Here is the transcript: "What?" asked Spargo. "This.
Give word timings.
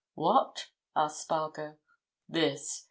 "What?" 0.15 0.65
asked 0.95 1.21
Spargo. 1.21 1.77
"This. 2.27 2.79